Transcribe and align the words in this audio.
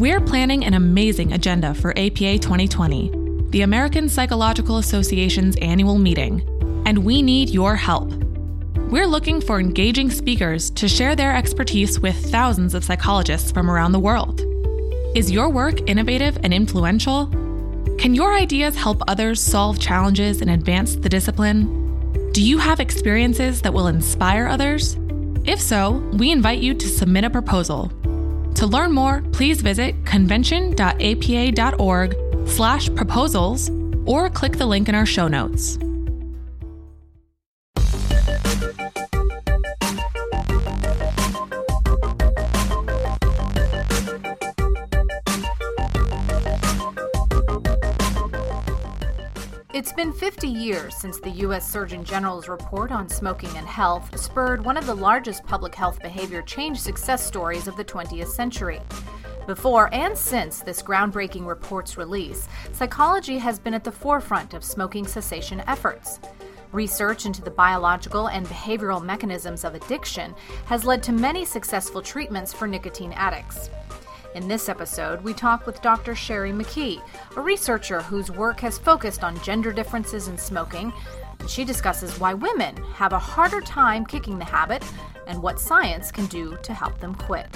We're 0.00 0.22
planning 0.22 0.64
an 0.64 0.72
amazing 0.72 1.34
agenda 1.34 1.74
for 1.74 1.90
APA 1.90 2.38
2020, 2.38 3.50
the 3.50 3.60
American 3.60 4.08
Psychological 4.08 4.78
Association's 4.78 5.56
annual 5.56 5.98
meeting, 5.98 6.40
and 6.86 7.04
we 7.04 7.20
need 7.20 7.50
your 7.50 7.76
help. 7.76 8.10
We're 8.90 9.06
looking 9.06 9.42
for 9.42 9.60
engaging 9.60 10.10
speakers 10.10 10.70
to 10.70 10.88
share 10.88 11.14
their 11.14 11.36
expertise 11.36 12.00
with 12.00 12.16
thousands 12.32 12.72
of 12.72 12.82
psychologists 12.82 13.52
from 13.52 13.70
around 13.70 13.92
the 13.92 13.98
world. 13.98 14.40
Is 15.14 15.30
your 15.30 15.50
work 15.50 15.86
innovative 15.86 16.38
and 16.44 16.54
influential? 16.54 17.26
Can 17.98 18.14
your 18.14 18.32
ideas 18.32 18.76
help 18.76 19.02
others 19.06 19.38
solve 19.38 19.78
challenges 19.78 20.40
and 20.40 20.50
advance 20.50 20.96
the 20.96 21.10
discipline? 21.10 22.32
Do 22.32 22.42
you 22.42 22.56
have 22.56 22.80
experiences 22.80 23.60
that 23.60 23.74
will 23.74 23.88
inspire 23.88 24.46
others? 24.46 24.96
If 25.44 25.60
so, 25.60 26.02
we 26.14 26.32
invite 26.32 26.60
you 26.60 26.72
to 26.72 26.88
submit 26.88 27.24
a 27.24 27.28
proposal. 27.28 27.92
To 28.54 28.66
learn 28.66 28.92
more, 28.92 29.22
please 29.32 29.62
visit 29.62 29.94
convention.apa.org 30.04 32.16
slash 32.46 32.94
proposals 32.94 33.70
or 34.04 34.30
click 34.30 34.56
the 34.56 34.66
link 34.66 34.88
in 34.88 34.94
our 34.94 35.06
show 35.06 35.28
notes. 35.28 35.78
Been 50.00 50.12
50 50.14 50.48
years 50.48 50.96
since 50.96 51.20
the 51.20 51.28
U.S. 51.44 51.70
Surgeon 51.70 52.02
General's 52.02 52.48
report 52.48 52.90
on 52.90 53.06
smoking 53.06 53.54
and 53.54 53.66
health 53.66 54.18
spurred 54.18 54.64
one 54.64 54.78
of 54.78 54.86
the 54.86 54.94
largest 54.94 55.44
public 55.44 55.74
health 55.74 56.00
behavior 56.00 56.40
change 56.40 56.80
success 56.80 57.22
stories 57.22 57.68
of 57.68 57.76
the 57.76 57.84
20th 57.84 58.28
century. 58.28 58.80
Before 59.46 59.92
and 59.92 60.16
since 60.16 60.62
this 60.62 60.82
groundbreaking 60.82 61.46
report's 61.46 61.98
release, 61.98 62.48
psychology 62.72 63.36
has 63.36 63.58
been 63.58 63.74
at 63.74 63.84
the 63.84 63.92
forefront 63.92 64.54
of 64.54 64.64
smoking 64.64 65.06
cessation 65.06 65.62
efforts. 65.66 66.18
Research 66.72 67.26
into 67.26 67.42
the 67.42 67.50
biological 67.50 68.28
and 68.28 68.46
behavioral 68.46 69.04
mechanisms 69.04 69.64
of 69.64 69.74
addiction 69.74 70.34
has 70.64 70.86
led 70.86 71.02
to 71.02 71.12
many 71.12 71.44
successful 71.44 72.00
treatments 72.00 72.54
for 72.54 72.66
nicotine 72.66 73.12
addicts. 73.12 73.68
In 74.36 74.46
this 74.46 74.68
episode, 74.68 75.24
we 75.24 75.34
talk 75.34 75.66
with 75.66 75.82
Dr. 75.82 76.14
Sherry 76.14 76.52
McKee, 76.52 77.02
a 77.36 77.40
researcher 77.40 78.00
whose 78.00 78.30
work 78.30 78.60
has 78.60 78.78
focused 78.78 79.24
on 79.24 79.42
gender 79.42 79.72
differences 79.72 80.28
in 80.28 80.38
smoking. 80.38 80.92
And 81.40 81.50
She 81.50 81.64
discusses 81.64 82.20
why 82.20 82.34
women 82.34 82.76
have 82.94 83.12
a 83.12 83.18
harder 83.18 83.60
time 83.60 84.06
kicking 84.06 84.38
the 84.38 84.44
habit 84.44 84.84
and 85.26 85.42
what 85.42 85.58
science 85.58 86.12
can 86.12 86.26
do 86.26 86.56
to 86.62 86.72
help 86.72 87.00
them 87.00 87.16
quit. 87.16 87.48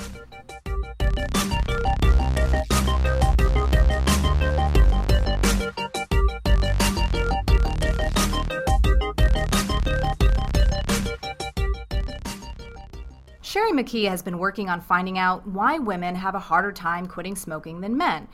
Sherry 13.54 13.70
McKee 13.70 14.08
has 14.08 14.20
been 14.20 14.40
working 14.40 14.68
on 14.68 14.80
finding 14.80 15.16
out 15.16 15.46
why 15.46 15.78
women 15.78 16.16
have 16.16 16.34
a 16.34 16.40
harder 16.40 16.72
time 16.72 17.06
quitting 17.06 17.36
smoking 17.36 17.82
than 17.82 17.96
men. 17.96 18.26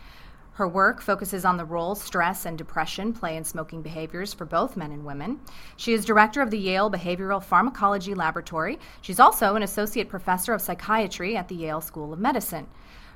Her 0.53 0.67
work 0.67 1.03
focuses 1.03 1.45
on 1.45 1.59
the 1.59 1.65
role 1.67 1.95
stress 1.95 2.47
and 2.47 2.57
depression 2.57 3.13
play 3.13 3.37
in 3.37 3.45
smoking 3.45 3.83
behaviors 3.83 4.33
for 4.33 4.47
both 4.47 4.79
men 4.79 4.93
and 4.93 5.05
women. 5.05 5.41
She 5.77 5.93
is 5.93 6.07
director 6.07 6.41
of 6.41 6.51
the 6.51 6.59
Yale 6.59 6.91
Behavioral 6.91 7.45
Pharmacology 7.45 8.15
Laboratory. 8.15 8.79
She's 9.03 9.21
also 9.21 9.57
an 9.57 9.63
associate 9.63 10.09
professor 10.09 10.55
of 10.55 10.63
psychiatry 10.63 11.37
at 11.37 11.49
the 11.49 11.55
Yale 11.55 11.83
School 11.83 12.15
of 12.15 12.19
Medicine. 12.19 12.67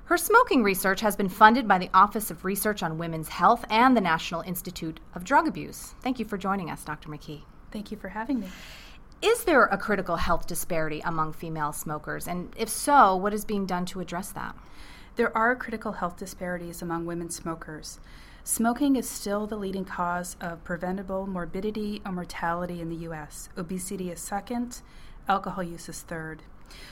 Her 0.05 0.19
smoking 0.19 0.63
research 0.63 1.01
has 1.01 1.17
been 1.17 1.31
funded 1.31 1.67
by 1.67 1.79
the 1.79 1.89
Office 1.95 2.31
of 2.31 2.45
Research 2.45 2.83
on 2.83 2.99
Women's 2.99 3.31
Health 3.31 3.65
and 3.71 3.97
the 3.97 4.03
National 4.03 4.43
Institute 4.43 5.01
of 5.15 5.25
Drug 5.25 5.49
Abuse. 5.49 5.95
Thank 6.03 6.19
you 6.19 6.27
for 6.27 6.37
joining 6.37 6.69
us, 6.69 6.85
Dr. 6.85 7.09
McKee. 7.09 7.45
Thank 7.71 7.91
you 7.91 7.97
for 7.97 8.11
having 8.11 8.41
me. 8.41 8.49
Is 9.25 9.45
there 9.45 9.65
a 9.65 9.79
critical 9.79 10.17
health 10.17 10.47
disparity 10.47 11.01
among 11.01 11.33
female 11.33 11.73
smokers? 11.73 12.29
And 12.29 12.53
if 12.59 12.69
so, 12.69 13.17
what 13.17 13.33
is 13.33 13.47
being 13.47 13.65
done 13.65 13.87
to 13.87 14.01
address 14.01 14.31
that? 14.33 14.55
There 15.17 15.35
are 15.35 15.57
critical 15.57 15.93
health 15.93 16.19
disparities 16.19 16.83
among 16.83 17.07
women 17.07 17.31
smokers. 17.31 18.01
Smoking 18.43 18.97
is 18.97 19.09
still 19.09 19.47
the 19.47 19.57
leading 19.57 19.87
cause 19.87 20.37
of 20.43 20.63
preventable 20.63 21.27
morbidity 21.27 22.03
or 22.05 22.13
mortality 22.13 22.83
in 22.83 22.91
the 22.91 22.97
U.S. 22.97 23.49
Obesity 23.57 24.11
is 24.11 24.21
second, 24.21 24.83
alcohol 25.27 25.65
use 25.65 25.89
is 25.89 26.03
third. 26.03 26.43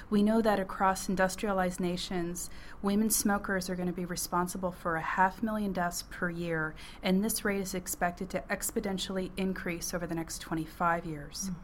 We 0.09 0.22
know 0.22 0.41
that 0.41 0.59
across 0.59 1.10
industrialized 1.10 1.81
nations, 1.81 2.49
women 2.81 3.10
smokers 3.10 3.69
are 3.69 3.76
going 3.76 3.88
to 3.88 3.93
be 3.93 4.06
responsible 4.06 4.72
for 4.72 4.97
a 4.97 5.03
half 5.03 5.43
million 5.43 5.75
deaths 5.75 6.04
per 6.09 6.31
year, 6.31 6.75
and 7.03 7.22
this 7.22 7.44
rate 7.44 7.60
is 7.60 7.75
expected 7.75 8.31
to 8.31 8.43
exponentially 8.49 9.32
increase 9.37 9.93
over 9.93 10.06
the 10.06 10.14
next 10.14 10.38
25 10.38 11.04
years. 11.04 11.50
Mm. 11.50 11.54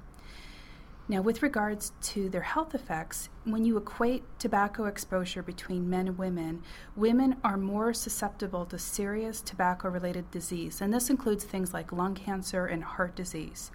Now, 1.11 1.23
with 1.23 1.43
regards 1.43 1.93
to 2.03 2.29
their 2.29 2.43
health 2.43 2.75
effects, 2.75 3.31
when 3.45 3.65
you 3.65 3.79
equate 3.79 4.25
tobacco 4.39 4.85
exposure 4.85 5.43
between 5.43 5.89
men 5.89 6.07
and 6.07 6.19
women, 6.19 6.63
women 6.97 7.37
are 7.43 7.57
more 7.57 7.95
susceptible 7.95 8.67
to 8.67 8.79
serious 8.79 9.41
tobacco 9.41 9.89
related 9.89 10.31
disease, 10.31 10.83
and 10.83 10.93
this 10.93 11.09
includes 11.09 11.45
things 11.45 11.73
like 11.73 11.93
lung 11.93 12.15
cancer 12.15 12.67
and 12.67 12.85
heart 12.85 13.17
disease. 13.17 13.71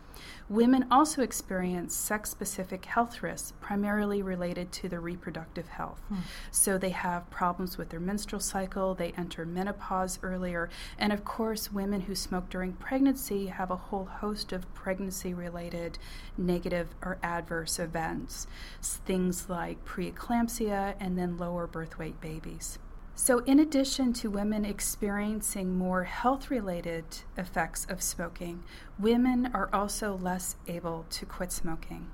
Women 0.50 0.85
also 0.91 1.22
experience 1.22 1.96
sex 1.96 2.29
specific 2.29 2.85
health 2.85 3.24
risks, 3.24 3.53
primarily 3.62 4.22
related 4.22 4.72
to 4.74 4.90
their 4.90 5.00
reproductive 5.00 5.69
health. 5.69 6.01
Hmm. 6.09 6.18
So 6.51 6.78
they 6.78 6.90
have 6.90 7.29
problems 7.29 7.78
with 7.78 7.90
their 7.90 8.00
menstrual 8.00 8.40
cycle, 8.40 8.94
they 8.94 9.13
enter 9.18 9.46
menopause 9.46 10.19
earlier, 10.22 10.69
and 10.97 11.13
of 11.13 11.24
course, 11.25 11.72
women 11.72 12.01
who 12.01 12.16
smoke 12.16 12.50
during 12.50 12.74
pregnancy 12.74 13.47
have 13.47 13.72
a 13.72 13.75
whole 13.75 14.06
host 14.06 14.51
of 14.51 14.72
pregnancy 14.74 15.34
related 15.34 15.97
negative 16.38 16.90
or 17.01 17.18
adverse 17.24 17.80
events, 17.80 18.47
things 18.81 19.50
like 19.50 19.84
preeclampsia 19.85 20.95
and 21.00 21.18
then 21.18 21.38
lower 21.38 21.68
birth 21.68 21.97
weight 21.97 22.19
babies. 22.22 22.80
So, 23.16 23.40
in 23.40 23.59
addition 23.59 24.12
to 24.13 24.31
women 24.31 24.66
experiencing 24.66 25.78
more 25.78 26.06
health 26.06 26.50
related 26.50 27.06
effects 27.38 27.85
of 27.88 28.01
smoking, 28.01 28.63
women 28.97 29.51
are 29.53 29.69
also 29.72 30.18
less 30.18 30.56
able 30.68 31.06
to 31.12 31.25
quit 31.25 31.51
smoking. 31.51 32.09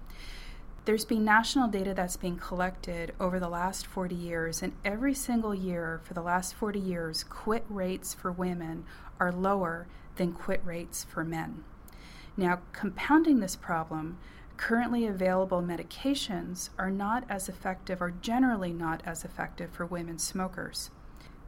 There's 0.84 1.06
been 1.06 1.24
national 1.24 1.70
data 1.70 1.94
that's 1.94 2.18
been 2.18 2.38
collected 2.38 3.14
over 3.18 3.40
the 3.40 3.48
last 3.48 3.86
40 3.88 4.14
years, 4.14 4.62
and 4.62 4.74
every 4.84 5.14
single 5.14 5.56
year 5.56 6.02
for 6.04 6.14
the 6.14 6.22
last 6.22 6.54
40 6.54 6.80
years, 6.80 7.24
quit 7.24 7.64
rates 7.70 8.14
for 8.14 8.32
women 8.32 8.84
are 9.22 9.32
lower 9.32 9.88
than 10.18 10.34
quit 10.34 10.62
rates 10.66 11.06
for 11.06 11.24
men. 11.24 11.64
Now, 12.36 12.60
compounding 12.74 13.40
this 13.40 13.56
problem, 13.56 14.18
currently 14.60 15.08
available 15.08 15.62
medications 15.62 16.70
are 16.78 16.92
not 16.92 17.24
as 17.30 17.48
effective 17.48 18.02
or 18.02 18.12
generally 18.22 18.74
not 18.74 19.02
as 19.06 19.24
effective 19.24 19.72
for 19.72 19.86
women 19.86 20.20
smokers. 20.20 20.92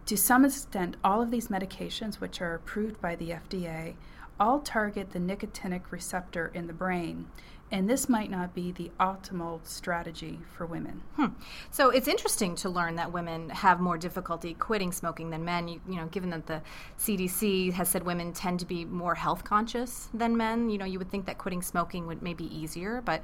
To 0.06 0.16
some 0.16 0.46
extent, 0.46 0.96
all 1.04 1.22
of 1.22 1.30
these 1.30 1.50
medications, 1.50 2.16
which 2.16 2.40
are 2.40 2.56
approved 2.56 3.02
by 3.02 3.18
the 3.18 3.32
FDA, 3.32 3.96
all 4.40 4.62
target 4.62 5.12
the 5.12 5.20
nicotinic 5.20 5.92
receptor 5.92 6.52
in 6.54 6.68
the 6.68 6.74
brain, 6.74 7.28
and 7.72 7.90
this 7.90 8.10
might 8.10 8.30
not 8.30 8.54
be 8.54 8.72
the 8.72 8.92
optimal 9.00 9.66
strategy 9.66 10.40
for 10.56 10.66
women. 10.66 11.02
Hmm. 11.16 11.28
So 11.70 11.90
it's 11.90 12.08
interesting 12.08 12.56
to 12.56 12.70
learn 12.70 12.96
that 12.96 13.14
women 13.14 13.50
have 13.50 13.80
more 13.80 13.98
difficulty 13.98 14.54
quitting 14.54 14.92
smoking 14.92 15.30
than 15.30 15.46
men. 15.46 15.68
You, 15.70 15.82
you, 15.88 15.96
know, 15.96 16.08
given 16.08 16.30
that 16.32 16.48
the 16.48 16.62
CDC 17.00 17.72
has 17.74 17.88
said 17.88 18.04
women 18.04 18.34
tend 18.34 18.60
to 18.60 18.66
be 18.66 18.84
more 18.84 19.16
health 19.16 19.46
conscious 19.46 20.10
than 20.14 20.36
men, 20.36 20.70
you 20.70 20.78
know, 20.78 20.86
you 20.86 21.00
would 21.00 21.10
think 21.10 21.26
that 21.28 21.38
quitting 21.38 21.62
smoking 21.62 22.08
would 22.08 22.22
maybe 22.22 22.46
easier. 22.56 23.02
But 23.02 23.24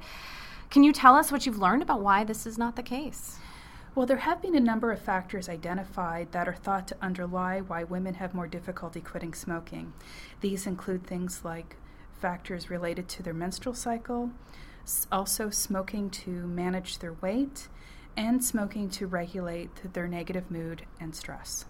can 0.70 0.82
you 0.82 0.92
tell 0.92 1.14
us 1.14 1.30
what 1.30 1.44
you've 1.44 1.58
learned 1.58 1.82
about 1.82 2.00
why 2.00 2.24
this 2.24 2.46
is 2.46 2.56
not 2.56 2.74
the 2.74 2.82
case? 2.82 3.38
Well, 3.94 4.06
there 4.06 4.18
have 4.18 4.40
been 4.40 4.54
a 4.54 4.60
number 4.60 4.92
of 4.92 5.00
factors 5.00 5.48
identified 5.48 6.32
that 6.32 6.48
are 6.48 6.54
thought 6.54 6.86
to 6.88 6.96
underlie 7.02 7.60
why 7.60 7.84
women 7.84 8.14
have 8.14 8.32
more 8.32 8.46
difficulty 8.46 9.00
quitting 9.00 9.34
smoking. 9.34 9.92
These 10.40 10.66
include 10.66 11.06
things 11.06 11.44
like 11.44 11.76
factors 12.18 12.70
related 12.70 13.08
to 13.08 13.22
their 13.22 13.34
menstrual 13.34 13.74
cycle, 13.74 14.30
also 15.10 15.50
smoking 15.50 16.10
to 16.10 16.30
manage 16.30 16.98
their 16.98 17.14
weight, 17.14 17.68
and 18.16 18.44
smoking 18.44 18.90
to 18.90 19.06
regulate 19.06 19.70
their 19.92 20.08
negative 20.08 20.50
mood 20.50 20.84
and 21.00 21.14
stress. 21.14 21.64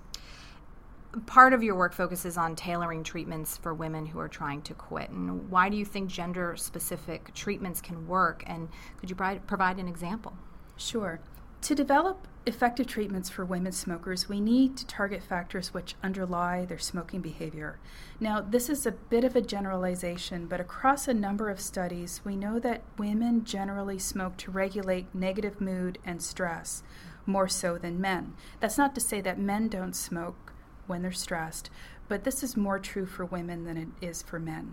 Part 1.27 1.53
of 1.53 1.63
your 1.63 1.75
work 1.75 1.93
focuses 1.93 2.37
on 2.37 2.55
tailoring 2.55 3.03
treatments 3.03 3.57
for 3.57 3.75
women 3.75 4.07
who 4.07 4.19
are 4.19 4.29
trying 4.29 4.63
to 4.63 4.75
quit. 4.75 5.11
And 5.11 5.51
why 5.51 5.69
do 5.69 5.77
you 5.77 5.85
think 5.85 6.11
gender 6.11 6.55
specific 6.57 7.35
treatments 7.35 7.81
can 7.81 8.07
work? 8.07 8.45
And 8.47 8.69
could 8.99 9.11
you 9.11 9.17
provide 9.17 9.79
an 9.79 9.89
example? 9.89 10.37
Sure. 10.77 11.21
To 11.63 11.75
develop 11.75 12.29
effective 12.49 12.87
treatments 12.87 13.29
for 13.29 13.45
women 13.45 13.73
smokers, 13.73 14.29
we 14.29 14.41
need 14.41 14.77
to 14.77 14.87
target 14.87 15.23
factors 15.23 15.73
which 15.75 15.95
underlie 16.03 16.65
their 16.65 16.79
smoking 16.79 17.21
behavior. 17.21 17.79
Now, 18.19 18.41
this 18.41 18.69
is 18.69 18.87
a 18.87 18.93
bit 18.93 19.23
of 19.23 19.37
a 19.37 19.41
generalization, 19.41 20.47
but 20.47 20.61
across 20.61 21.07
a 21.07 21.15
number 21.15 21.51
of 21.51 21.61
studies, 21.61 22.23
we 22.25 22.37
know 22.37 22.59
that 22.59 22.83
women 22.97 23.45
generally 23.45 23.99
smoke 23.99 24.37
to 24.39 24.51
regulate 24.51 25.15
negative 25.15 25.61
mood 25.61 25.99
and 26.05 26.23
stress, 26.23 26.83
more 27.27 27.49
so 27.49 27.77
than 27.79 28.01
men. 28.01 28.35
That's 28.61 28.79
not 28.79 28.95
to 28.95 29.01
say 29.01 29.21
that 29.21 29.39
men 29.39 29.69
don't 29.69 29.95
smoke 29.95 30.53
when 30.87 31.03
they're 31.03 31.13
stressed, 31.13 31.71
but 32.09 32.25
this 32.25 32.43
is 32.43 32.57
more 32.57 32.79
true 32.79 33.07
for 33.07 33.27
women 33.27 33.65
than 33.65 33.77
it 33.77 33.89
is 34.01 34.23
for 34.23 34.41
men. 34.41 34.73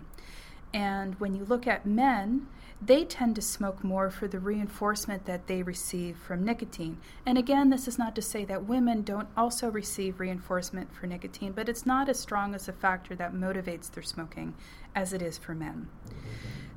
And 0.72 1.18
when 1.20 1.34
you 1.34 1.44
look 1.44 1.66
at 1.66 1.86
men, 1.86 2.48
they 2.82 3.04
tend 3.04 3.36
to 3.36 3.42
smoke 3.42 3.82
more 3.82 4.10
for 4.10 4.28
the 4.28 4.38
reinforcement 4.38 5.24
that 5.24 5.46
they 5.46 5.62
receive 5.62 6.18
from 6.18 6.44
nicotine. 6.44 6.98
And 7.24 7.38
again, 7.38 7.70
this 7.70 7.88
is 7.88 7.98
not 7.98 8.14
to 8.16 8.22
say 8.22 8.44
that 8.44 8.66
women 8.66 9.02
don't 9.02 9.28
also 9.36 9.70
receive 9.70 10.20
reinforcement 10.20 10.94
for 10.94 11.06
nicotine, 11.06 11.52
but 11.52 11.68
it's 11.68 11.86
not 11.86 12.08
as 12.08 12.20
strong 12.20 12.54
as 12.54 12.68
a 12.68 12.72
factor 12.72 13.14
that 13.14 13.32
motivates 13.32 13.90
their 13.90 14.02
smoking 14.02 14.54
as 14.94 15.14
it 15.14 15.22
is 15.22 15.38
for 15.38 15.54
men. 15.54 15.88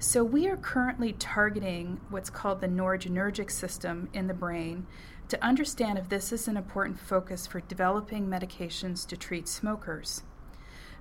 So 0.02 0.24
we 0.24 0.48
are 0.48 0.56
currently 0.56 1.12
targeting 1.12 2.00
what's 2.10 2.30
called 2.30 2.62
the 2.62 2.70
noradrenergic 2.70 3.52
system 3.52 4.08
in 4.14 4.28
the 4.28 4.34
brain 4.34 4.88
to 5.28 5.44
understand 5.44 5.98
if 5.98 6.08
this 6.08 6.32
is 6.32 6.48
an 6.48 6.56
important 6.56 6.98
focus 6.98 7.46
for 7.46 7.60
developing 7.60 8.28
medications 8.28 9.06
to 9.08 9.18
treat 9.18 9.50
smokers. 9.50 10.24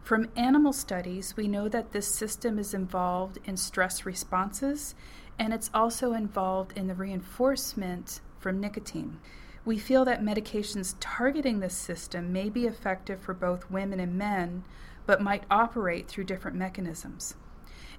From 0.02 0.30
animal 0.36 0.72
studies, 0.72 1.36
we 1.36 1.48
know 1.48 1.68
that 1.68 1.92
this 1.92 2.06
system 2.06 2.58
is 2.58 2.72
involved 2.72 3.38
in 3.44 3.56
stress 3.56 4.06
responses 4.06 4.94
and 5.38 5.52
it's 5.52 5.70
also 5.72 6.14
involved 6.14 6.72
in 6.76 6.86
the 6.86 6.94
reinforcement 6.94 8.20
from 8.38 8.60
nicotine. 8.60 9.18
We 9.64 9.78
feel 9.78 10.04
that 10.06 10.22
medications 10.22 10.94
targeting 10.98 11.60
this 11.60 11.74
system 11.74 12.32
may 12.32 12.48
be 12.48 12.66
effective 12.66 13.20
for 13.20 13.34
both 13.34 13.70
women 13.70 14.00
and 14.00 14.16
men, 14.16 14.64
but 15.06 15.20
might 15.20 15.44
operate 15.50 16.08
through 16.08 16.24
different 16.24 16.56
mechanisms. 16.56 17.34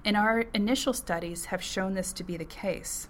And 0.04 0.16
our 0.16 0.46
initial 0.54 0.92
studies 0.92 1.46
have 1.46 1.62
shown 1.62 1.94
this 1.94 2.12
to 2.14 2.24
be 2.24 2.36
the 2.36 2.44
case. 2.44 3.08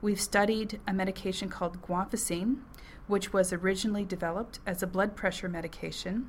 We've 0.00 0.20
studied 0.20 0.80
a 0.86 0.92
medication 0.92 1.48
called 1.48 1.82
guanfacine, 1.82 2.58
which 3.06 3.32
was 3.32 3.52
originally 3.52 4.04
developed 4.04 4.60
as 4.66 4.82
a 4.82 4.86
blood 4.86 5.16
pressure 5.16 5.48
medication. 5.48 6.28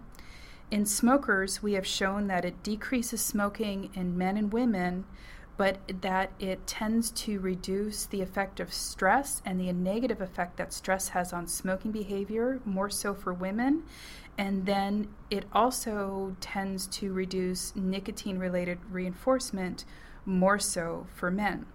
In 0.70 0.86
smokers, 0.86 1.64
we 1.64 1.74
have 1.74 1.88
shown 1.88 2.28
that 2.28 2.44
it 2.44 2.62
decreases 2.62 3.22
smoking 3.22 3.90
in 3.94 4.18
men 4.18 4.36
and 4.36 4.52
women, 4.52 5.06
but 5.56 5.80
that 6.02 6.32
it 6.40 6.68
tends 6.68 7.10
to 7.10 7.40
reduce 7.40 8.06
the 8.06 8.22
effect 8.22 8.60
of 8.60 8.74
stress 8.74 9.42
and 9.46 9.60
the 9.60 9.72
negative 9.72 10.20
effect 10.20 10.58
that 10.58 10.74
stress 10.74 11.10
has 11.10 11.32
on 11.32 11.48
smoking 11.48 11.92
behavior, 11.92 12.60
more 12.66 12.90
so 12.90 13.14
for 13.14 13.34
women, 13.34 13.84
and 14.38 14.66
then 14.66 15.08
it 15.32 15.46
also 15.54 16.36
tends 16.42 16.86
to 16.88 17.14
reduce 17.14 17.76
nicotine 17.76 18.38
related 18.38 18.78
reinforcement 18.92 19.86
more 20.26 20.60
so 20.60 21.08
for 21.16 21.32
men. 21.32 21.66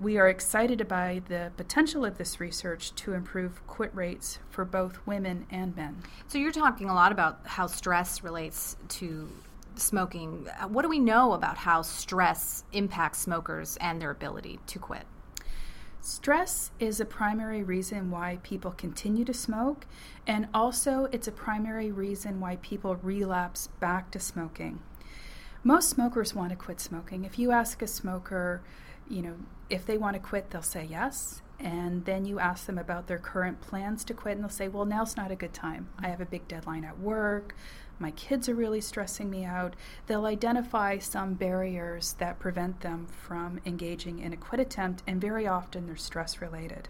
We 0.00 0.16
are 0.16 0.30
excited 0.30 0.88
by 0.88 1.20
the 1.28 1.52
potential 1.58 2.06
of 2.06 2.16
this 2.16 2.40
research 2.40 2.94
to 2.94 3.12
improve 3.12 3.66
quit 3.66 3.94
rates 3.94 4.38
for 4.48 4.64
both 4.64 4.98
women 5.06 5.44
and 5.50 5.76
men. 5.76 6.02
So, 6.26 6.38
you're 6.38 6.52
talking 6.52 6.88
a 6.88 6.94
lot 6.94 7.12
about 7.12 7.40
how 7.44 7.66
stress 7.66 8.24
relates 8.24 8.78
to 8.88 9.28
smoking. 9.74 10.46
Uh, 10.58 10.68
what 10.68 10.82
do 10.82 10.88
we 10.88 10.98
know 10.98 11.34
about 11.34 11.58
how 11.58 11.82
stress 11.82 12.64
impacts 12.72 13.18
smokers 13.18 13.76
and 13.78 14.00
their 14.00 14.10
ability 14.10 14.58
to 14.68 14.78
quit? 14.78 15.04
Stress 16.00 16.70
is 16.78 16.98
a 16.98 17.04
primary 17.04 17.62
reason 17.62 18.10
why 18.10 18.38
people 18.42 18.70
continue 18.70 19.26
to 19.26 19.34
smoke, 19.34 19.84
and 20.26 20.48
also 20.54 21.10
it's 21.12 21.28
a 21.28 21.32
primary 21.32 21.92
reason 21.92 22.40
why 22.40 22.56
people 22.62 22.96
relapse 22.96 23.66
back 23.80 24.10
to 24.12 24.18
smoking. 24.18 24.80
Most 25.62 25.90
smokers 25.90 26.34
want 26.34 26.48
to 26.48 26.56
quit 26.56 26.80
smoking. 26.80 27.26
If 27.26 27.38
you 27.38 27.50
ask 27.50 27.82
a 27.82 27.86
smoker, 27.86 28.62
you 29.10 29.22
know, 29.22 29.34
if 29.68 29.84
they 29.84 29.98
want 29.98 30.14
to 30.14 30.20
quit, 30.20 30.50
they'll 30.50 30.62
say 30.62 30.86
yes. 30.88 31.42
And 31.58 32.06
then 32.06 32.24
you 32.24 32.38
ask 32.38 32.64
them 32.64 32.78
about 32.78 33.06
their 33.06 33.18
current 33.18 33.60
plans 33.60 34.02
to 34.04 34.14
quit, 34.14 34.36
and 34.36 34.42
they'll 34.42 34.48
say, 34.48 34.68
Well, 34.68 34.86
now's 34.86 35.16
not 35.16 35.30
a 35.30 35.36
good 35.36 35.52
time. 35.52 35.90
I 35.98 36.08
have 36.08 36.22
a 36.22 36.26
big 36.26 36.48
deadline 36.48 36.84
at 36.84 36.98
work 36.98 37.54
my 38.00 38.10
kids 38.12 38.48
are 38.48 38.54
really 38.54 38.80
stressing 38.80 39.28
me 39.28 39.44
out. 39.44 39.76
They'll 40.06 40.24
identify 40.24 40.98
some 40.98 41.34
barriers 41.34 42.14
that 42.14 42.38
prevent 42.38 42.80
them 42.80 43.06
from 43.06 43.60
engaging 43.66 44.20
in 44.20 44.32
a 44.32 44.38
quit 44.38 44.58
attempt, 44.60 45.02
and 45.06 45.20
very 45.20 45.46
often 45.46 45.86
they're 45.86 45.96
stress 45.96 46.40
related. 46.40 46.88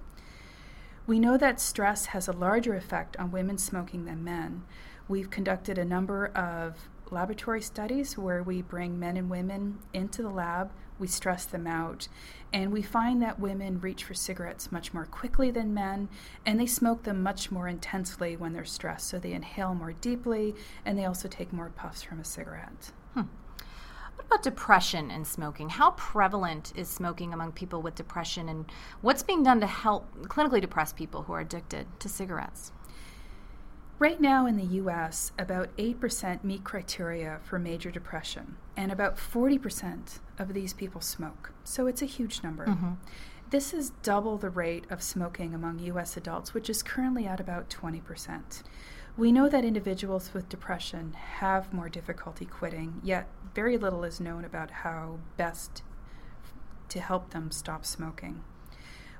We 1.08 1.18
know 1.18 1.36
that 1.36 1.60
stress 1.60 2.06
has 2.06 2.28
a 2.28 2.32
larger 2.32 2.76
effect 2.76 3.16
on 3.16 3.32
women 3.32 3.58
smoking 3.58 4.04
than 4.04 4.22
men. 4.22 4.62
We've 5.08 5.30
conducted 5.30 5.78
a 5.78 5.84
number 5.84 6.26
of 6.26 6.88
laboratory 7.10 7.60
studies 7.60 8.16
where 8.16 8.42
we 8.42 8.62
bring 8.62 8.98
men 8.98 9.16
and 9.16 9.30
women 9.30 9.78
into 9.92 10.22
the 10.22 10.30
lab, 10.30 10.70
we 10.98 11.06
stress 11.06 11.44
them 11.46 11.66
out, 11.66 12.08
and 12.52 12.72
we 12.72 12.82
find 12.82 13.22
that 13.22 13.40
women 13.40 13.80
reach 13.80 14.04
for 14.04 14.14
cigarettes 14.14 14.70
much 14.70 14.92
more 14.92 15.06
quickly 15.06 15.50
than 15.50 15.72
men, 15.72 16.08
and 16.44 16.60
they 16.60 16.66
smoke 16.66 17.04
them 17.04 17.22
much 17.22 17.50
more 17.50 17.68
intensely 17.68 18.36
when 18.36 18.52
they're 18.52 18.64
stressed. 18.64 19.08
So 19.08 19.18
they 19.18 19.32
inhale 19.32 19.74
more 19.74 19.92
deeply, 19.92 20.54
and 20.84 20.98
they 20.98 21.06
also 21.06 21.26
take 21.26 21.52
more 21.52 21.70
puffs 21.70 22.02
from 22.02 22.20
a 22.20 22.24
cigarette. 22.24 22.92
Hmm. 23.14 23.22
What 24.16 24.26
about 24.26 24.42
depression 24.42 25.10
and 25.10 25.26
smoking? 25.26 25.70
How 25.70 25.92
prevalent 25.92 26.72
is 26.76 26.88
smoking 26.88 27.32
among 27.32 27.52
people 27.52 27.80
with 27.80 27.94
depression, 27.94 28.48
and 28.48 28.70
what's 29.00 29.22
being 29.22 29.42
done 29.42 29.60
to 29.60 29.66
help 29.66 30.14
clinically 30.28 30.60
depressed 30.60 30.96
people 30.96 31.22
who 31.22 31.32
are 31.32 31.40
addicted 31.40 31.86
to 32.00 32.08
cigarettes? 32.08 32.72
Right 34.00 34.18
now 34.18 34.46
in 34.46 34.56
the 34.56 34.78
US, 34.82 35.30
about 35.38 35.76
8% 35.76 36.42
meet 36.42 36.64
criteria 36.64 37.38
for 37.44 37.58
major 37.58 37.90
depression, 37.90 38.56
and 38.74 38.90
about 38.90 39.18
40% 39.18 40.20
of 40.38 40.54
these 40.54 40.72
people 40.72 41.02
smoke. 41.02 41.52
So 41.64 41.86
it's 41.86 42.00
a 42.00 42.06
huge 42.06 42.42
number. 42.42 42.64
Mm-hmm. 42.64 42.92
This 43.50 43.74
is 43.74 43.90
double 44.02 44.38
the 44.38 44.48
rate 44.48 44.86
of 44.88 45.02
smoking 45.02 45.52
among 45.52 45.80
US 45.80 46.16
adults, 46.16 46.54
which 46.54 46.70
is 46.70 46.82
currently 46.82 47.26
at 47.26 47.40
about 47.40 47.68
20%. 47.68 48.62
We 49.18 49.32
know 49.32 49.50
that 49.50 49.66
individuals 49.66 50.32
with 50.32 50.48
depression 50.48 51.12
have 51.12 51.74
more 51.74 51.90
difficulty 51.90 52.46
quitting, 52.46 53.02
yet 53.04 53.28
very 53.54 53.76
little 53.76 54.04
is 54.04 54.18
known 54.18 54.46
about 54.46 54.70
how 54.70 55.18
best 55.36 55.82
to 56.88 57.00
help 57.00 57.32
them 57.34 57.50
stop 57.50 57.84
smoking. 57.84 58.44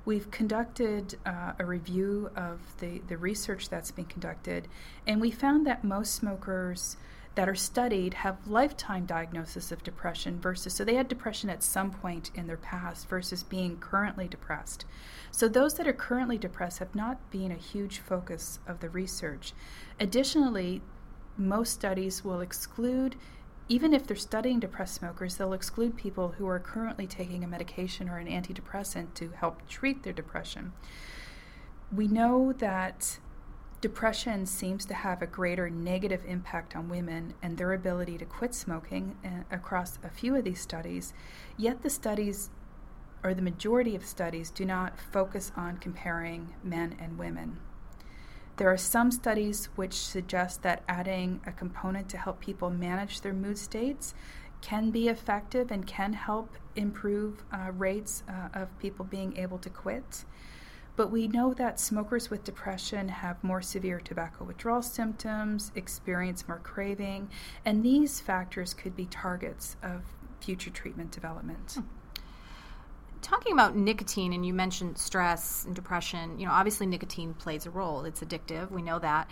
We've 0.03 0.29
conducted 0.31 1.17
uh, 1.25 1.53
a 1.59 1.65
review 1.65 2.31
of 2.35 2.59
the, 2.79 3.01
the 3.07 3.17
research 3.17 3.69
that's 3.69 3.91
been 3.91 4.05
conducted, 4.05 4.67
and 5.05 5.21
we 5.21 5.29
found 5.29 5.67
that 5.67 5.83
most 5.83 6.15
smokers 6.15 6.97
that 7.35 7.47
are 7.47 7.55
studied 7.55 8.15
have 8.15 8.47
lifetime 8.47 9.05
diagnosis 9.05 9.71
of 9.71 9.83
depression 9.83 10.39
versus 10.39 10.73
so 10.73 10.83
they 10.83 10.95
had 10.95 11.07
depression 11.07 11.49
at 11.49 11.63
some 11.63 11.89
point 11.89 12.29
in 12.35 12.45
their 12.45 12.57
past 12.57 13.07
versus 13.07 13.43
being 13.43 13.77
currently 13.77 14.27
depressed. 14.27 14.85
So 15.31 15.47
those 15.47 15.75
that 15.75 15.87
are 15.87 15.93
currently 15.93 16.37
depressed 16.37 16.79
have 16.79 16.93
not 16.93 17.31
been 17.31 17.51
a 17.51 17.55
huge 17.55 17.99
focus 17.99 18.59
of 18.67 18.81
the 18.81 18.89
research. 18.89 19.53
Additionally, 19.99 20.81
most 21.37 21.71
studies 21.71 22.23
will 22.23 22.41
exclude 22.41 23.15
even 23.71 23.93
if 23.93 24.05
they're 24.05 24.17
studying 24.17 24.59
depressed 24.59 24.95
smokers, 24.95 25.37
they'll 25.37 25.53
exclude 25.53 25.95
people 25.95 26.35
who 26.37 26.45
are 26.45 26.59
currently 26.59 27.07
taking 27.07 27.41
a 27.41 27.47
medication 27.47 28.09
or 28.09 28.17
an 28.17 28.27
antidepressant 28.27 29.13
to 29.13 29.29
help 29.29 29.65
treat 29.69 30.03
their 30.03 30.11
depression. 30.11 30.73
We 31.89 32.09
know 32.09 32.51
that 32.57 33.19
depression 33.79 34.45
seems 34.45 34.85
to 34.87 34.93
have 34.93 35.21
a 35.21 35.25
greater 35.25 35.69
negative 35.69 36.21
impact 36.27 36.75
on 36.75 36.89
women 36.89 37.33
and 37.41 37.57
their 37.57 37.71
ability 37.71 38.17
to 38.17 38.25
quit 38.25 38.53
smoking 38.53 39.15
uh, 39.23 39.55
across 39.55 39.97
a 40.03 40.09
few 40.09 40.35
of 40.35 40.43
these 40.43 40.59
studies, 40.59 41.13
yet 41.55 41.81
the 41.81 41.89
studies 41.89 42.49
or 43.23 43.33
the 43.33 43.41
majority 43.41 43.95
of 43.95 44.05
studies 44.05 44.51
do 44.51 44.65
not 44.65 44.99
focus 44.99 45.53
on 45.55 45.77
comparing 45.77 46.55
men 46.61 46.97
and 46.99 47.17
women. 47.17 47.57
There 48.61 48.69
are 48.69 48.77
some 48.77 49.09
studies 49.09 49.69
which 49.75 49.95
suggest 49.95 50.61
that 50.61 50.83
adding 50.87 51.41
a 51.47 51.51
component 51.51 52.07
to 52.09 52.17
help 52.17 52.39
people 52.39 52.69
manage 52.69 53.21
their 53.21 53.33
mood 53.33 53.57
states 53.57 54.13
can 54.61 54.91
be 54.91 55.07
effective 55.07 55.71
and 55.71 55.87
can 55.87 56.13
help 56.13 56.55
improve 56.75 57.43
uh, 57.51 57.71
rates 57.71 58.21
uh, 58.29 58.59
of 58.59 58.77
people 58.77 59.03
being 59.03 59.35
able 59.35 59.57
to 59.57 59.69
quit. 59.71 60.25
But 60.95 61.09
we 61.09 61.27
know 61.27 61.55
that 61.55 61.79
smokers 61.79 62.29
with 62.29 62.43
depression 62.43 63.09
have 63.09 63.43
more 63.43 63.63
severe 63.63 63.99
tobacco 63.99 64.43
withdrawal 64.43 64.83
symptoms, 64.83 65.71
experience 65.73 66.47
more 66.47 66.59
craving, 66.59 67.31
and 67.65 67.81
these 67.81 68.19
factors 68.19 68.75
could 68.75 68.95
be 68.95 69.07
targets 69.07 69.75
of 69.81 70.03
future 70.39 70.69
treatment 70.69 71.09
development. 71.09 71.79
Hmm 71.79 72.00
talking 73.21 73.53
about 73.53 73.75
nicotine 73.75 74.33
and 74.33 74.45
you 74.45 74.53
mentioned 74.53 74.97
stress 74.97 75.65
and 75.65 75.75
depression 75.75 76.39
you 76.39 76.45
know 76.45 76.51
obviously 76.51 76.85
nicotine 76.85 77.33
plays 77.33 77.65
a 77.65 77.69
role. 77.69 78.03
It's 78.05 78.21
addictive. 78.21 78.71
We 78.71 78.81
know 78.81 78.99
that. 78.99 79.29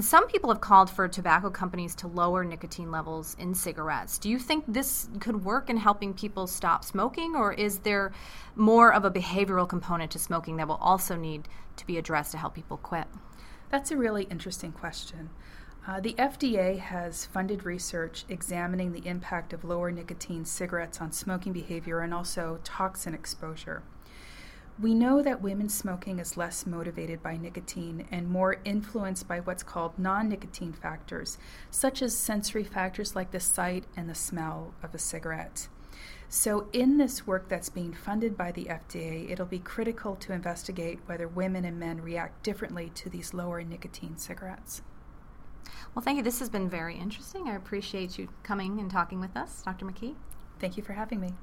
Some 0.00 0.26
people 0.28 0.50
have 0.50 0.60
called 0.60 0.90
for 0.90 1.08
tobacco 1.08 1.50
companies 1.50 1.94
to 1.96 2.06
lower 2.06 2.44
nicotine 2.44 2.90
levels 2.90 3.36
in 3.38 3.54
cigarettes. 3.54 4.18
Do 4.18 4.28
you 4.28 4.38
think 4.38 4.64
this 4.66 5.08
could 5.20 5.44
work 5.44 5.70
in 5.70 5.76
helping 5.76 6.14
people 6.14 6.46
stop 6.46 6.84
smoking 6.84 7.34
or 7.34 7.52
is 7.52 7.78
there 7.80 8.12
more 8.54 8.92
of 8.92 9.04
a 9.04 9.10
behavioral 9.10 9.68
component 9.68 10.10
to 10.12 10.18
smoking 10.18 10.56
that 10.56 10.68
will 10.68 10.76
also 10.76 11.16
need 11.16 11.48
to 11.76 11.86
be 11.86 11.98
addressed 11.98 12.32
to 12.32 12.38
help 12.38 12.54
people 12.54 12.76
quit? 12.76 13.06
That's 13.70 13.90
a 13.90 13.96
really 13.96 14.24
interesting 14.24 14.72
question 14.72 15.30
uh, 15.86 15.98
the 15.98 16.14
FDA 16.14 16.78
has 16.78 17.24
funded 17.26 17.64
research 17.64 18.24
examining 18.28 18.92
the 18.92 19.06
impact 19.06 19.52
of 19.52 19.64
lower 19.64 19.90
nicotine 19.90 20.44
cigarettes 20.44 21.00
on 21.00 21.10
smoking 21.10 21.52
behavior 21.52 22.00
and 22.00 22.12
also 22.12 22.60
toxin 22.64 23.14
exposure. 23.14 23.82
We 24.80 24.94
know 24.94 25.22
that 25.22 25.42
women's 25.42 25.76
smoking 25.76 26.18
is 26.18 26.36
less 26.36 26.66
motivated 26.66 27.22
by 27.22 27.36
nicotine 27.36 28.06
and 28.10 28.28
more 28.28 28.56
influenced 28.64 29.28
by 29.28 29.40
what's 29.40 29.62
called 29.62 29.98
non 29.98 30.28
nicotine 30.28 30.72
factors, 30.72 31.38
such 31.70 32.02
as 32.02 32.16
sensory 32.16 32.64
factors 32.64 33.16
like 33.16 33.30
the 33.30 33.40
sight 33.40 33.84
and 33.96 34.08
the 34.08 34.14
smell 34.14 34.72
of 34.82 34.94
a 34.94 34.98
cigarette. 34.98 35.68
So, 36.28 36.68
in 36.72 36.96
this 36.96 37.26
work 37.26 37.48
that's 37.48 37.68
being 37.68 37.92
funded 37.92 38.36
by 38.38 38.52
the 38.52 38.66
FDA, 38.66 39.30
it'll 39.30 39.46
be 39.46 39.58
critical 39.58 40.16
to 40.16 40.32
investigate 40.32 41.00
whether 41.06 41.26
women 41.26 41.64
and 41.64 41.78
men 41.78 42.00
react 42.00 42.42
differently 42.42 42.90
to 42.94 43.10
these 43.10 43.34
lower 43.34 43.62
nicotine 43.62 44.16
cigarettes. 44.16 44.82
Well, 45.94 46.02
thank 46.02 46.16
you. 46.16 46.22
This 46.22 46.38
has 46.38 46.48
been 46.48 46.68
very 46.68 46.96
interesting. 46.96 47.48
I 47.48 47.56
appreciate 47.56 48.18
you 48.18 48.28
coming 48.42 48.78
and 48.80 48.90
talking 48.90 49.20
with 49.20 49.36
us, 49.36 49.62
Dr. 49.62 49.86
McKee. 49.86 50.14
Thank 50.58 50.76
you 50.76 50.82
for 50.82 50.92
having 50.92 51.20
me. 51.20 51.34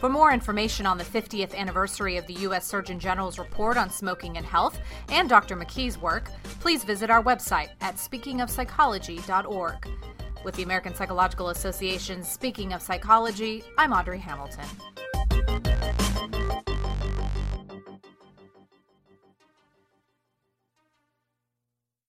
For 0.00 0.08
more 0.08 0.32
information 0.32 0.86
on 0.86 0.96
the 0.96 1.04
50th 1.04 1.54
anniversary 1.54 2.16
of 2.16 2.26
the 2.26 2.32
U.S. 2.34 2.66
Surgeon 2.66 2.98
General's 2.98 3.38
report 3.38 3.76
on 3.76 3.90
smoking 3.90 4.38
and 4.38 4.46
health 4.46 4.80
and 5.10 5.28
Dr. 5.28 5.56
McKee's 5.56 5.98
work, 5.98 6.30
please 6.60 6.84
visit 6.84 7.10
our 7.10 7.22
website 7.22 7.68
at 7.82 7.96
speakingofpsychology.org. 7.96 9.88
With 10.42 10.54
the 10.54 10.62
American 10.62 10.94
Psychological 10.94 11.50
Association's 11.50 12.26
Speaking 12.28 12.72
of 12.72 12.80
Psychology, 12.80 13.62
I'm 13.76 13.92
Audrey 13.92 14.18
Hamilton. 14.18 14.64